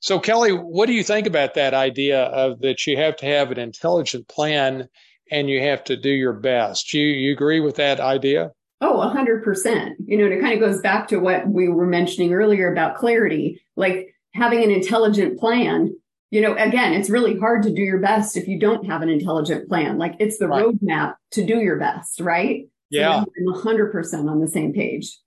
So, 0.00 0.18
Kelly, 0.18 0.50
what 0.50 0.86
do 0.86 0.92
you 0.92 1.04
think 1.04 1.26
about 1.26 1.54
that 1.54 1.74
idea 1.74 2.24
of 2.24 2.60
that 2.60 2.86
you 2.86 2.96
have 2.96 3.16
to 3.16 3.26
have 3.26 3.52
an 3.52 3.58
intelligent 3.58 4.28
plan 4.28 4.88
and 5.30 5.48
you 5.48 5.60
have 5.60 5.84
to 5.84 5.96
do 5.96 6.10
your 6.10 6.32
best? 6.32 6.92
You 6.92 7.04
you 7.04 7.32
agree 7.32 7.60
with 7.60 7.76
that 7.76 8.00
idea? 8.00 8.50
Oh, 8.80 8.98
100%. 8.98 9.94
You 10.06 10.18
know, 10.18 10.24
and 10.24 10.34
it 10.34 10.40
kind 10.40 10.54
of 10.54 10.58
goes 10.58 10.80
back 10.80 11.06
to 11.08 11.18
what 11.18 11.46
we 11.46 11.68
were 11.68 11.86
mentioning 11.86 12.34
earlier 12.34 12.72
about 12.72 12.96
clarity, 12.96 13.62
like 13.76 14.12
having 14.34 14.64
an 14.64 14.72
intelligent 14.72 15.38
plan. 15.38 15.94
You 16.32 16.40
know, 16.40 16.56
again, 16.56 16.92
it's 16.94 17.08
really 17.08 17.38
hard 17.38 17.62
to 17.62 17.72
do 17.72 17.82
your 17.82 18.00
best 18.00 18.36
if 18.36 18.48
you 18.48 18.58
don't 18.58 18.86
have 18.86 19.02
an 19.02 19.08
intelligent 19.08 19.68
plan. 19.68 19.98
Like 19.98 20.16
it's 20.18 20.38
the 20.38 20.48
right. 20.48 20.64
roadmap 20.64 21.14
to 21.32 21.46
do 21.46 21.58
your 21.58 21.78
best, 21.78 22.20
right? 22.20 22.66
Yeah. 22.92 23.16
I'm 23.18 23.54
100% 23.54 24.30
on 24.30 24.40
the 24.40 24.48
same 24.48 24.72
page. 24.72 25.18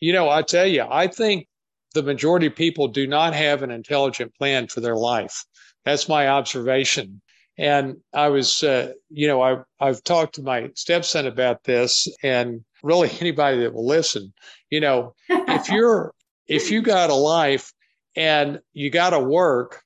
You 0.00 0.12
know, 0.12 0.28
I 0.28 0.42
tell 0.42 0.66
you, 0.66 0.84
I 0.88 1.08
think 1.08 1.48
the 1.94 2.02
majority 2.02 2.46
of 2.46 2.54
people 2.54 2.88
do 2.88 3.06
not 3.06 3.34
have 3.34 3.62
an 3.62 3.70
intelligent 3.70 4.34
plan 4.34 4.68
for 4.68 4.80
their 4.80 4.94
life. 4.94 5.44
That's 5.84 6.08
my 6.08 6.28
observation. 6.28 7.20
And 7.56 7.96
I 8.12 8.28
was, 8.28 8.62
uh, 8.62 8.92
you 9.08 9.26
know, 9.26 9.42
I, 9.42 9.56
I've 9.80 10.04
talked 10.04 10.36
to 10.36 10.42
my 10.42 10.70
stepson 10.74 11.26
about 11.26 11.64
this 11.64 12.06
and 12.22 12.64
really 12.82 13.10
anybody 13.20 13.60
that 13.60 13.74
will 13.74 13.86
listen, 13.86 14.32
you 14.70 14.80
know, 14.80 15.14
if 15.28 15.68
you're, 15.70 16.14
if 16.46 16.70
you 16.70 16.82
got 16.82 17.10
a 17.10 17.14
life 17.14 17.72
and 18.16 18.60
you 18.74 18.90
got 18.90 19.10
to 19.10 19.18
work, 19.18 19.82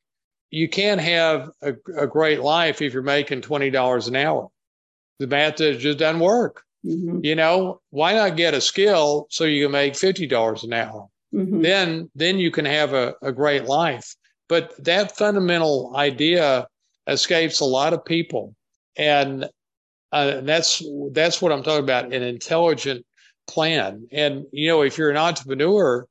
you 0.50 0.69
can't 0.69 1.00
have 1.00 1.50
a, 1.62 1.75
a 1.97 2.07
great 2.07 2.41
life 2.41 2.83
if 2.83 2.93
you're 2.93 3.02
making 3.02 3.41
$20 3.41 4.09
an 4.09 4.17
hour. 4.17 4.49
the 5.19 5.26
math 5.26 5.57
just 5.57 5.99
doesn't 5.99 6.21
work. 6.21 6.62
Mm-hmm. 6.85 7.21
You 7.23 7.35
know, 7.37 7.81
why 7.91 8.15
not 8.15 8.37
get 8.37 8.55
a 8.55 8.61
skill 8.61 9.27
so 9.31 9.45
you 9.45 9.65
can 9.65 9.73
make 9.73 9.97
fifty 9.97 10.27
dollars 10.27 10.65
an 10.65 10.73
hour? 10.73 11.09
Mm-hmm. 11.33 11.62
Then 11.62 12.11
then 12.15 12.39
you 12.39 12.51
can 12.51 12.65
have 12.65 12.93
a, 12.93 13.15
a 13.23 13.33
great 13.33 13.65
life. 13.65 14.17
But 14.49 14.73
that 14.85 15.17
fundamental 15.17 15.93
idea 15.97 16.67
escapes 17.07 17.61
a 17.61 17.65
lot 17.65 17.93
of 17.93 18.05
people, 18.05 18.55
and 18.97 19.49
uh, 20.11 20.41
that's 20.41 20.83
that's 21.12 21.41
what 21.41 21.53
I'm 21.53 21.62
talking 21.62 21.85
about 21.85 22.12
an 22.12 22.23
intelligent 22.23 23.07
plan. 23.47 24.07
And 24.12 24.45
you 24.53 24.69
know, 24.69 24.83
if 24.83 24.99
you're 24.99 25.11
an 25.11 25.17
entrepreneur, 25.17 26.07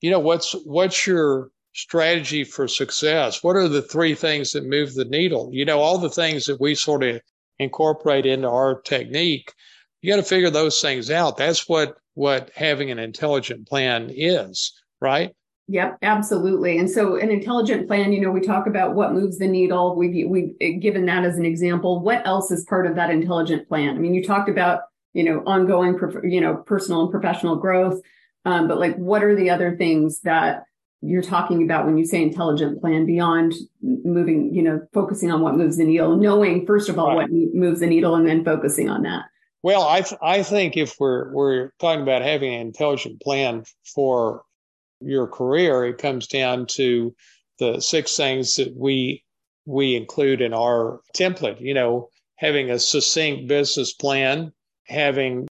you 0.00 0.10
know 0.10 0.20
what's 0.20 0.52
what's 0.64 1.06
your 1.06 1.50
strategy 1.72 2.42
for 2.42 2.66
success? 2.66 3.44
What 3.44 3.56
are 3.56 3.68
the 3.68 3.82
three 3.82 4.14
things 4.14 4.50
that 4.52 4.66
move 4.66 4.94
the 4.94 5.04
needle? 5.04 5.50
You 5.52 5.64
know, 5.64 5.78
all 5.78 5.98
the 5.98 6.10
things 6.10 6.46
that 6.46 6.60
we 6.60 6.74
sort 6.74 7.04
of 7.04 7.20
incorporate 7.60 8.26
into 8.26 8.48
our 8.48 8.80
technique 8.80 9.52
you 10.02 10.12
got 10.12 10.16
to 10.16 10.22
figure 10.22 10.50
those 10.50 10.80
things 10.80 11.10
out. 11.10 11.36
That's 11.36 11.68
what 11.68 11.96
what 12.14 12.50
having 12.54 12.90
an 12.90 12.98
intelligent 12.98 13.68
plan 13.68 14.10
is, 14.14 14.72
right? 15.00 15.34
Yep, 15.68 15.98
absolutely. 16.02 16.78
And 16.78 16.90
so, 16.90 17.14
an 17.14 17.30
intelligent 17.30 17.86
plan, 17.86 18.12
you 18.12 18.20
know, 18.20 18.32
we 18.32 18.40
talk 18.40 18.66
about 18.66 18.96
what 18.96 19.12
moves 19.12 19.38
the 19.38 19.46
needle. 19.46 19.94
We've 19.94 20.28
we've 20.28 20.80
given 20.80 21.06
that 21.06 21.24
as 21.24 21.36
an 21.36 21.44
example. 21.44 22.00
What 22.00 22.26
else 22.26 22.50
is 22.50 22.64
part 22.64 22.86
of 22.86 22.96
that 22.96 23.10
intelligent 23.10 23.68
plan? 23.68 23.94
I 23.94 23.98
mean, 23.98 24.14
you 24.14 24.24
talked 24.24 24.48
about 24.48 24.80
you 25.12 25.22
know 25.22 25.42
ongoing, 25.46 25.96
you 26.24 26.40
know, 26.40 26.56
personal 26.56 27.02
and 27.02 27.10
professional 27.12 27.56
growth, 27.56 28.00
um, 28.44 28.66
but 28.66 28.80
like, 28.80 28.96
what 28.96 29.22
are 29.22 29.36
the 29.36 29.50
other 29.50 29.76
things 29.76 30.20
that 30.22 30.64
you're 31.02 31.22
talking 31.22 31.62
about 31.62 31.86
when 31.86 31.96
you 31.96 32.04
say 32.04 32.20
intelligent 32.20 32.80
plan 32.80 33.06
beyond 33.06 33.54
moving, 33.80 34.52
you 34.52 34.62
know, 34.62 34.80
focusing 34.92 35.30
on 35.30 35.40
what 35.40 35.56
moves 35.56 35.76
the 35.76 35.84
needle, 35.84 36.16
knowing 36.16 36.66
first 36.66 36.88
of 36.88 36.98
all 36.98 37.16
right. 37.16 37.30
what 37.30 37.30
moves 37.30 37.78
the 37.78 37.86
needle, 37.86 38.16
and 38.16 38.26
then 38.26 38.44
focusing 38.44 38.90
on 38.90 39.02
that. 39.02 39.22
Well, 39.62 39.86
I 39.86 40.00
th- 40.00 40.18
I 40.22 40.42
think 40.42 40.76
if 40.76 40.96
we're 40.98 41.32
we're 41.32 41.70
talking 41.78 42.02
about 42.02 42.22
having 42.22 42.54
an 42.54 42.60
intelligent 42.62 43.20
plan 43.20 43.64
for 43.94 44.42
your 45.00 45.26
career, 45.26 45.84
it 45.84 45.98
comes 45.98 46.26
down 46.26 46.66
to 46.66 47.14
the 47.58 47.80
six 47.80 48.16
things 48.16 48.56
that 48.56 48.74
we 48.74 49.22
we 49.66 49.96
include 49.96 50.40
in 50.40 50.54
our 50.54 51.00
template. 51.14 51.60
You 51.60 51.74
know, 51.74 52.08
having 52.36 52.70
a 52.70 52.78
succinct 52.78 53.48
business 53.48 53.92
plan, 53.92 54.52
having 54.86 55.46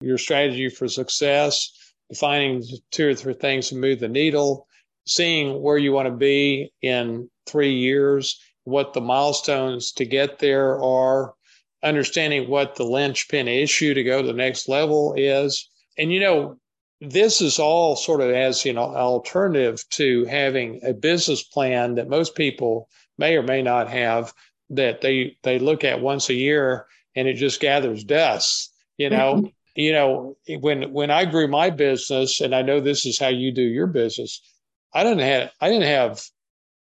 your 0.00 0.18
strategy 0.18 0.68
for 0.68 0.86
success, 0.86 1.68
defining 2.08 2.62
two 2.92 3.08
or 3.08 3.14
three 3.14 3.34
things 3.34 3.68
to 3.68 3.74
move 3.74 3.98
the 3.98 4.08
needle, 4.08 4.68
seeing 5.06 5.60
where 5.60 5.78
you 5.78 5.92
want 5.92 6.06
to 6.06 6.14
be 6.14 6.72
in 6.82 7.28
three 7.46 7.74
years, 7.74 8.40
what 8.64 8.92
the 8.92 9.00
milestones 9.00 9.92
to 9.92 10.04
get 10.04 10.38
there 10.38 10.80
are, 10.80 11.34
understanding 11.82 12.48
what 12.48 12.76
the 12.76 12.84
linchpin 12.84 13.48
issue 13.48 13.94
to 13.94 14.04
go 14.04 14.20
to 14.20 14.26
the 14.26 14.32
next 14.32 14.68
level 14.68 15.14
is. 15.16 15.68
And, 15.96 16.12
you 16.12 16.20
know, 16.20 16.58
this 17.00 17.40
is 17.40 17.58
all 17.58 17.96
sort 17.96 18.20
of 18.20 18.30
as 18.30 18.64
you 18.64 18.72
know 18.72 18.82
alternative 18.82 19.84
to 19.90 20.24
having 20.24 20.80
a 20.82 20.92
business 20.92 21.42
plan 21.42 21.94
that 21.94 22.08
most 22.08 22.34
people 22.34 22.88
may 23.16 23.36
or 23.36 23.42
may 23.42 23.62
not 23.62 23.88
have 23.88 24.32
that 24.70 25.00
they 25.00 25.36
they 25.42 25.58
look 25.58 25.84
at 25.84 26.00
once 26.00 26.28
a 26.28 26.34
year 26.34 26.86
and 27.14 27.28
it 27.28 27.34
just 27.34 27.60
gathers 27.60 28.04
dust 28.04 28.72
you 28.96 29.08
know 29.08 29.34
mm-hmm. 29.34 29.46
you 29.76 29.92
know 29.92 30.36
when 30.58 30.92
when 30.92 31.10
i 31.10 31.24
grew 31.24 31.46
my 31.46 31.70
business 31.70 32.40
and 32.40 32.54
i 32.54 32.62
know 32.62 32.80
this 32.80 33.06
is 33.06 33.18
how 33.18 33.28
you 33.28 33.52
do 33.52 33.62
your 33.62 33.86
business 33.86 34.40
i 34.92 35.04
didn't 35.04 35.20
have 35.20 35.50
i 35.60 35.68
didn't 35.68 35.86
have 35.88 36.20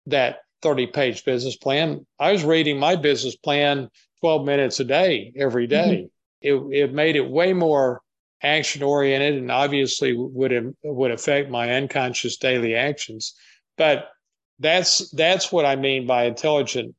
that 0.07 0.39
30 0.63 0.87
page 0.87 1.25
business 1.25 1.57
plan 1.57 2.07
i 2.21 2.31
was 2.31 2.45
reading 2.45 2.79
my 2.79 2.95
business 2.95 3.35
plan 3.35 3.91
12 4.21 4.45
minutes 4.47 4.81
a 4.81 4.85
day 4.85 5.33
every 5.37 5.67
day. 5.67 6.09
Mm-hmm. 6.43 6.73
It, 6.73 6.83
it 6.83 6.95
made 6.95 7.17
it 7.17 7.29
way 7.29 7.53
more 7.53 8.03
action 8.43 8.83
oriented 8.83 9.35
and 9.35 9.51
obviously 9.51 10.15
would 10.17 10.75
would 10.83 11.11
affect 11.11 11.51
my 11.51 11.73
unconscious 11.73 12.37
daily 12.37 12.75
actions. 12.75 13.35
But 13.77 14.09
that's 14.59 15.11
that's 15.11 15.53
what 15.53 15.67
I 15.67 15.77
mean 15.77 16.07
by 16.07 16.25
intelligent 16.25 16.95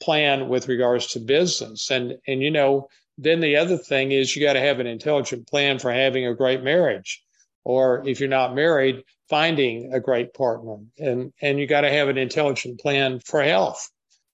plan 0.00 0.48
with 0.48 0.68
regards 0.68 1.08
to 1.08 1.20
business. 1.20 1.90
And 1.90 2.14
and 2.26 2.42
you 2.42 2.50
know, 2.50 2.88
then 3.16 3.40
the 3.40 3.56
other 3.56 3.76
thing 3.76 4.12
is 4.12 4.34
you 4.34 4.42
got 4.42 4.54
to 4.54 4.60
have 4.60 4.80
an 4.80 4.86
intelligent 4.86 5.48
plan 5.48 5.78
for 5.78 5.92
having 5.92 6.26
a 6.26 6.34
great 6.34 6.62
marriage. 6.62 7.22
Or 7.64 8.06
if 8.06 8.20
you're 8.20 8.28
not 8.28 8.54
married, 8.54 9.02
finding 9.28 9.92
a 9.92 10.00
great 10.00 10.32
partner. 10.34 10.76
And 10.98 11.32
and 11.42 11.58
you 11.58 11.66
got 11.66 11.82
to 11.82 11.90
have 11.90 12.08
an 12.08 12.18
intelligent 12.18 12.80
plan 12.80 13.20
for 13.20 13.42
health. 13.42 13.90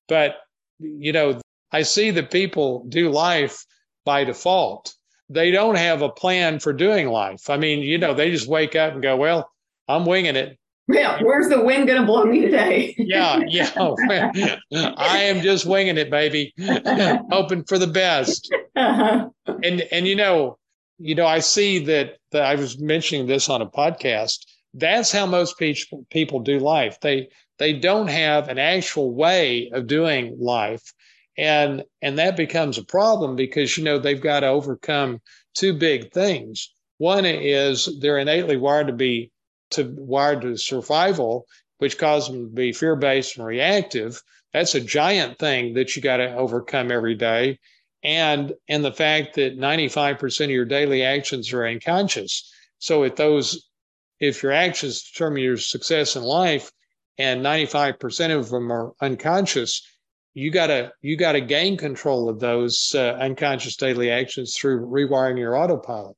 But 0.08 0.36
you 0.78 1.12
know, 1.12 1.40
I 1.74 1.82
see 1.82 2.12
that 2.12 2.30
people 2.30 2.86
do 2.88 3.10
life 3.10 3.66
by 4.04 4.22
default. 4.22 4.94
They 5.28 5.50
don't 5.50 5.74
have 5.74 6.02
a 6.02 6.08
plan 6.08 6.60
for 6.60 6.72
doing 6.72 7.08
life. 7.08 7.50
I 7.50 7.56
mean, 7.56 7.80
you 7.80 7.98
know, 7.98 8.14
they 8.14 8.30
just 8.30 8.46
wake 8.46 8.76
up 8.76 8.92
and 8.92 9.02
go, 9.02 9.16
well, 9.16 9.50
I'm 9.88 10.06
winging 10.06 10.36
it. 10.36 10.56
Yeah, 10.86 11.20
where's 11.20 11.48
the 11.48 11.64
wind 11.64 11.88
going 11.88 12.00
to 12.00 12.06
blow 12.06 12.26
me 12.26 12.42
today? 12.42 12.94
yeah, 12.96 13.40
yeah. 13.48 13.72
I 14.70 15.18
am 15.24 15.40
just 15.40 15.66
winging 15.66 15.98
it, 15.98 16.10
baby, 16.10 16.54
hoping 17.32 17.64
for 17.64 17.76
the 17.76 17.88
best. 17.88 18.54
Uh-huh. 18.76 19.30
And 19.64 19.80
and 19.90 20.06
you 20.06 20.14
know, 20.14 20.58
you 20.98 21.16
know, 21.16 21.26
I 21.26 21.40
see 21.40 21.84
that, 21.86 22.18
that 22.30 22.42
I 22.42 22.54
was 22.54 22.78
mentioning 22.78 23.26
this 23.26 23.48
on 23.48 23.62
a 23.62 23.66
podcast. 23.66 24.46
That's 24.74 25.10
how 25.10 25.26
most 25.26 25.58
people 25.58 26.06
people 26.10 26.38
do 26.38 26.60
life. 26.60 27.00
They 27.00 27.30
they 27.58 27.72
don't 27.72 28.08
have 28.08 28.48
an 28.48 28.58
actual 28.58 29.12
way 29.12 29.70
of 29.72 29.88
doing 29.88 30.36
life 30.38 30.92
and 31.36 31.84
and 32.02 32.18
that 32.18 32.36
becomes 32.36 32.78
a 32.78 32.84
problem 32.84 33.36
because 33.36 33.76
you 33.76 33.84
know 33.84 33.98
they've 33.98 34.20
got 34.20 34.40
to 34.40 34.46
overcome 34.46 35.20
two 35.54 35.74
big 35.74 36.12
things. 36.12 36.72
One 36.98 37.24
is 37.24 37.88
they're 38.00 38.18
innately 38.18 38.56
wired 38.56 38.86
to 38.88 38.92
be 38.92 39.30
to 39.70 39.92
wired 39.96 40.42
to 40.42 40.56
survival 40.56 41.46
which 41.78 41.98
causes 41.98 42.28
them 42.30 42.48
to 42.48 42.54
be 42.54 42.72
fear-based 42.72 43.36
and 43.36 43.46
reactive. 43.46 44.22
That's 44.52 44.74
a 44.74 44.80
giant 44.80 45.38
thing 45.38 45.74
that 45.74 45.94
you 45.94 46.02
got 46.02 46.18
to 46.18 46.34
overcome 46.34 46.92
every 46.92 47.14
day. 47.14 47.58
And 48.02 48.52
and 48.68 48.84
the 48.84 48.92
fact 48.92 49.34
that 49.34 49.58
95% 49.58 50.44
of 50.44 50.50
your 50.50 50.64
daily 50.64 51.02
actions 51.02 51.52
are 51.52 51.66
unconscious. 51.66 52.50
So 52.78 53.02
if 53.02 53.16
those 53.16 53.68
if 54.20 54.42
your 54.42 54.52
actions 54.52 55.10
determine 55.10 55.42
your 55.42 55.56
success 55.56 56.16
in 56.16 56.22
life 56.22 56.70
and 57.18 57.44
95% 57.44 58.36
of 58.36 58.50
them 58.50 58.70
are 58.70 58.92
unconscious 59.00 59.82
you 60.34 60.50
gotta 60.50 60.92
you 61.00 61.16
gotta 61.16 61.40
gain 61.40 61.76
control 61.76 62.28
of 62.28 62.40
those 62.40 62.92
uh, 62.94 63.16
unconscious 63.20 63.76
daily 63.76 64.10
actions 64.10 64.56
through 64.56 64.86
rewiring 64.86 65.38
your 65.38 65.56
autopilot. 65.56 66.16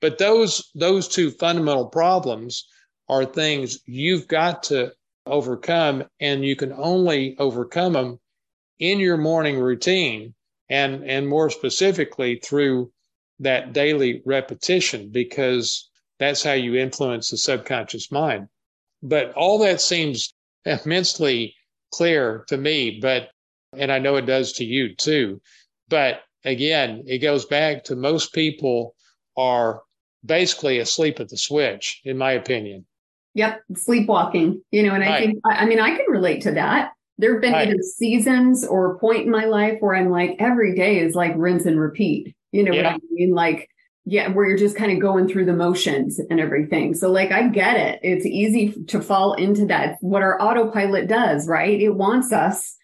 But 0.00 0.18
those 0.18 0.70
those 0.74 1.08
two 1.08 1.30
fundamental 1.30 1.88
problems 1.88 2.66
are 3.08 3.24
things 3.24 3.78
you've 3.86 4.28
got 4.28 4.64
to 4.64 4.92
overcome, 5.26 6.04
and 6.20 6.44
you 6.44 6.56
can 6.56 6.72
only 6.74 7.36
overcome 7.38 7.94
them 7.94 8.20
in 8.78 9.00
your 9.00 9.16
morning 9.16 9.58
routine, 9.58 10.34
and 10.68 11.02
and 11.08 11.26
more 11.26 11.48
specifically 11.48 12.36
through 12.36 12.92
that 13.40 13.72
daily 13.72 14.22
repetition, 14.26 15.08
because 15.10 15.88
that's 16.18 16.42
how 16.42 16.52
you 16.52 16.76
influence 16.76 17.30
the 17.30 17.38
subconscious 17.38 18.12
mind. 18.12 18.48
But 19.02 19.32
all 19.32 19.58
that 19.60 19.80
seems 19.80 20.34
immensely 20.66 21.54
clear 21.92 22.44
to 22.48 22.56
me, 22.56 22.98
but 23.00 23.30
and 23.78 23.92
I 23.92 23.98
know 23.98 24.16
it 24.16 24.26
does 24.26 24.52
to 24.54 24.64
you 24.64 24.94
too. 24.94 25.40
But 25.88 26.20
again, 26.44 27.02
it 27.06 27.18
goes 27.18 27.44
back 27.44 27.84
to 27.84 27.96
most 27.96 28.32
people 28.32 28.94
are 29.36 29.82
basically 30.24 30.78
asleep 30.78 31.20
at 31.20 31.28
the 31.28 31.36
switch, 31.36 32.00
in 32.04 32.16
my 32.16 32.32
opinion. 32.32 32.86
Yep, 33.34 33.62
sleepwalking. 33.74 34.62
You 34.70 34.84
know, 34.84 34.94
and 34.94 35.02
right. 35.02 35.12
I 35.12 35.20
think 35.20 35.38
I 35.44 35.64
mean 35.66 35.80
I 35.80 35.96
can 35.96 36.06
relate 36.08 36.42
to 36.42 36.52
that. 36.52 36.92
There 37.18 37.32
have 37.32 37.42
been 37.42 37.52
right. 37.52 37.68
either 37.68 37.78
seasons 37.96 38.66
or 38.66 38.92
a 38.92 38.98
point 38.98 39.24
in 39.24 39.30
my 39.30 39.44
life 39.44 39.76
where 39.80 39.94
I'm 39.94 40.10
like 40.10 40.36
every 40.38 40.74
day 40.74 40.98
is 40.98 41.14
like 41.14 41.32
rinse 41.36 41.66
and 41.66 41.80
repeat. 41.80 42.34
You 42.52 42.64
know 42.64 42.72
yeah. 42.72 42.92
what 42.92 42.94
I 42.94 42.98
mean? 43.10 43.34
Like 43.34 43.68
yeah, 44.06 44.28
where 44.28 44.46
you're 44.46 44.58
just 44.58 44.76
kind 44.76 44.92
of 44.92 45.00
going 45.00 45.28
through 45.28 45.46
the 45.46 45.54
motions 45.54 46.20
and 46.30 46.38
everything. 46.38 46.94
So 46.94 47.10
like 47.10 47.32
I 47.32 47.48
get 47.48 47.76
it. 47.76 48.00
It's 48.02 48.26
easy 48.26 48.72
to 48.84 49.00
fall 49.00 49.32
into 49.34 49.66
that. 49.66 49.96
what 50.00 50.22
our 50.22 50.40
autopilot 50.40 51.08
does, 51.08 51.48
right? 51.48 51.80
It 51.80 51.90
wants 51.90 52.32
us 52.32 52.76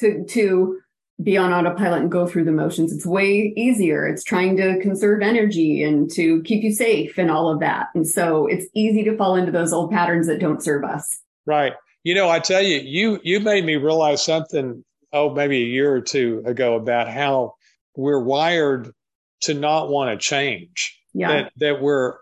to 0.00 0.24
to 0.24 0.78
be 1.22 1.36
on 1.36 1.52
autopilot 1.52 2.02
and 2.02 2.12
go 2.12 2.26
through 2.26 2.44
the 2.44 2.52
motions. 2.52 2.92
It's 2.92 3.04
way 3.04 3.52
easier. 3.56 4.06
It's 4.06 4.22
trying 4.22 4.56
to 4.58 4.78
conserve 4.80 5.20
energy 5.20 5.82
and 5.82 6.08
to 6.12 6.42
keep 6.44 6.62
you 6.62 6.72
safe 6.72 7.18
and 7.18 7.30
all 7.30 7.48
of 7.48 7.58
that. 7.58 7.88
And 7.94 8.06
so 8.06 8.46
it's 8.46 8.66
easy 8.72 9.02
to 9.04 9.16
fall 9.16 9.34
into 9.34 9.50
those 9.50 9.72
old 9.72 9.90
patterns 9.90 10.28
that 10.28 10.38
don't 10.38 10.62
serve 10.62 10.84
us. 10.84 11.20
Right. 11.44 11.72
You 12.04 12.14
know, 12.14 12.28
I 12.28 12.38
tell 12.38 12.62
you, 12.62 12.78
you 12.78 13.20
you 13.24 13.40
made 13.40 13.64
me 13.64 13.76
realize 13.76 14.24
something 14.24 14.84
oh 15.12 15.34
maybe 15.34 15.56
a 15.62 15.66
year 15.66 15.92
or 15.92 16.00
two 16.00 16.42
ago 16.46 16.76
about 16.76 17.08
how 17.08 17.54
we're 17.96 18.22
wired 18.22 18.92
to 19.40 19.54
not 19.54 19.88
want 19.88 20.12
to 20.12 20.24
change. 20.24 21.00
Yeah. 21.14 21.28
That 21.28 21.52
that 21.56 21.82
we're 21.82 22.14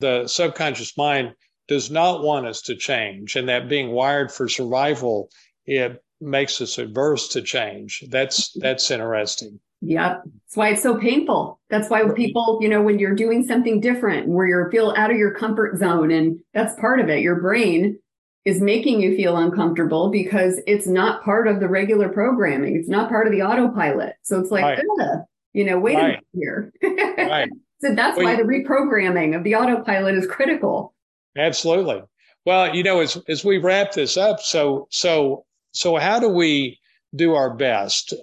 the 0.00 0.26
subconscious 0.26 0.98
mind 0.98 1.34
does 1.66 1.90
not 1.90 2.22
want 2.22 2.46
us 2.46 2.62
to 2.62 2.76
change 2.76 3.36
and 3.36 3.48
that 3.48 3.70
being 3.70 3.90
wired 3.90 4.30
for 4.30 4.48
survival 4.50 5.30
it 5.64 6.02
makes 6.24 6.60
us 6.60 6.78
adverse 6.78 7.28
to 7.28 7.42
change. 7.42 8.04
That's 8.10 8.52
that's 8.60 8.90
interesting. 8.90 9.60
Yep. 9.82 10.22
That's 10.24 10.56
why 10.56 10.68
it's 10.70 10.82
so 10.82 10.98
painful. 10.98 11.60
That's 11.68 11.90
why 11.90 12.08
people, 12.14 12.58
you 12.62 12.68
know, 12.68 12.82
when 12.82 12.98
you're 12.98 13.14
doing 13.14 13.46
something 13.46 13.80
different 13.80 14.28
where 14.28 14.46
you 14.46 14.70
feel 14.70 14.94
out 14.96 15.10
of 15.10 15.16
your 15.16 15.34
comfort 15.34 15.76
zone 15.76 16.10
and 16.10 16.38
that's 16.54 16.78
part 16.80 17.00
of 17.00 17.08
it. 17.10 17.20
Your 17.20 17.40
brain 17.40 17.98
is 18.44 18.60
making 18.60 19.00
you 19.00 19.16
feel 19.16 19.36
uncomfortable 19.36 20.10
because 20.10 20.60
it's 20.66 20.86
not 20.86 21.22
part 21.22 21.48
of 21.48 21.60
the 21.60 21.68
regular 21.68 22.08
programming. 22.08 22.76
It's 22.76 22.88
not 22.88 23.08
part 23.08 23.26
of 23.26 23.32
the 23.32 23.42
autopilot. 23.42 24.14
So 24.22 24.38
it's 24.40 24.50
like, 24.50 24.62
right. 24.62 24.78
you 25.52 25.64
know, 25.64 25.78
wait 25.78 25.96
right. 25.96 26.02
a 26.02 26.06
minute 26.06 26.24
here. 26.32 26.72
right. 27.18 27.48
So 27.80 27.94
that's 27.94 28.16
well, 28.16 28.26
why 28.26 28.36
the 28.36 28.42
reprogramming 28.42 29.36
of 29.36 29.44
the 29.44 29.56
autopilot 29.56 30.14
is 30.14 30.26
critical. 30.26 30.94
Absolutely. 31.36 32.02
Well, 32.46 32.74
you 32.74 32.82
know, 32.82 33.00
as 33.00 33.18
as 33.28 33.44
we 33.44 33.58
wrap 33.58 33.92
this 33.92 34.16
up, 34.16 34.40
so 34.40 34.86
so 34.90 35.46
so 35.74 35.96
how 35.96 36.20
do 36.20 36.28
we 36.28 36.78
do 37.14 37.34
our 37.34 37.54
best? 37.54 38.14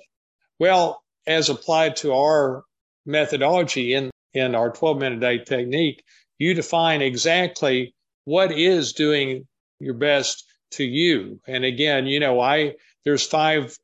Well, 0.60 1.03
as 1.27 1.50
applied 1.50 1.98
to 1.98 2.13
our 2.13 2.63
methodology 3.05 3.93
in 3.93 4.10
in 4.34 4.55
our 4.55 4.72
12 4.72 4.98
minute 4.98 5.20
day 5.20 5.39
technique, 5.39 6.03
you 6.38 6.53
define 6.53 7.01
exactly 7.01 7.93
what 8.25 8.51
is 8.51 8.93
doing 8.93 9.48
your 9.79 9.93
best 9.93 10.46
to 10.72 10.84
you. 10.84 11.39
And 11.48 11.65
again, 11.65 12.05
you 12.05 12.20
know, 12.20 12.39
I 12.39 12.75
there's 13.03 13.25
five 13.25 13.75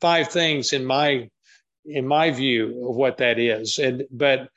five 0.00 0.28
things 0.28 0.72
in 0.72 0.84
my 0.84 1.28
in 1.86 2.06
my 2.06 2.30
view 2.30 2.88
of 2.88 2.96
what 2.96 3.18
that 3.18 3.38
is. 3.38 3.78
And 3.78 4.04
but 4.10 4.48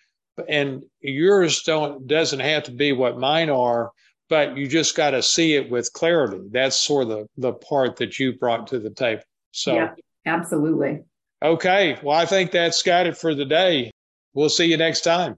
and 0.48 0.84
yours 1.00 1.64
don't 1.64 2.08
doesn't 2.08 2.40
have 2.40 2.64
to 2.64 2.72
be 2.72 2.92
what 2.92 3.18
mine 3.18 3.50
are, 3.50 3.92
but 4.30 4.58
you 4.58 4.68
just 4.68 4.96
got 4.96 5.12
to 5.12 5.22
see 5.22 5.56
it 5.56 5.70
with 5.70 5.92
clarity. 5.94 6.42
That's 6.52 6.76
sort 6.76 7.04
of 7.04 7.10
the, 7.10 7.28
the 7.38 7.54
part 7.54 7.96
that 7.98 8.20
you 8.20 8.34
brought 8.38 8.68
to 8.68 8.80
the 8.80 8.90
table. 8.90 9.24
So 9.52 9.74
yeah, 9.74 9.94
absolutely. 10.26 11.04
Okay. 11.44 11.98
Well, 12.04 12.18
I 12.18 12.26
think 12.26 12.52
that's 12.52 12.82
got 12.82 13.08
it 13.08 13.18
for 13.18 13.36
the 13.36 13.46
day. 13.46 13.92
We'll 14.34 14.50
see 14.50 14.66
you 14.66 14.78
next 14.78 15.02
time. 15.02 15.36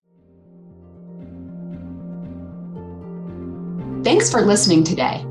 Thanks 4.03 4.31
for 4.31 4.41
listening 4.41 4.83
today. 4.83 5.25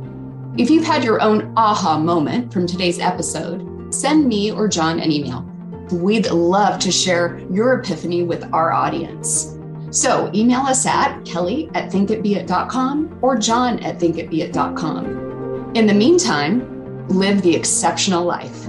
If 0.58 0.70
you've 0.70 0.84
had 0.84 1.04
your 1.04 1.22
own 1.22 1.52
aha 1.56 1.98
moment 1.98 2.52
from 2.52 2.66
today's 2.66 2.98
episode, 2.98 3.94
send 3.94 4.28
me 4.28 4.50
or 4.50 4.68
John 4.68 5.00
an 5.00 5.10
email. 5.10 5.42
We'd 5.90 6.30
love 6.30 6.78
to 6.80 6.92
share 6.92 7.38
your 7.50 7.80
epiphany 7.80 8.24
with 8.24 8.44
our 8.52 8.72
audience. 8.72 9.57
So 9.90 10.30
email 10.35 10.61
us 10.61 10.87
at 10.87 11.25
kelly 11.25 11.71
at 11.75 11.90
thinkitbeit.com 11.90 13.18
or 13.23 13.37
john 13.37 13.78
at 13.80 13.99
thinkitbeit.com. 13.99 15.73
In 15.75 15.87
the 15.87 15.95
meantime, 15.95 17.09
live 17.09 17.42
the 17.42 17.54
exceptional 17.54 18.25
life. 18.25 18.68